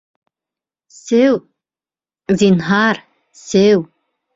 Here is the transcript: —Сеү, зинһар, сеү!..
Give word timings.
—Сеү, 1.01 1.37
зинһар, 2.45 3.07
сеү!.. 3.47 3.89